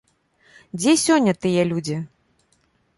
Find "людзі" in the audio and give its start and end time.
1.71-1.97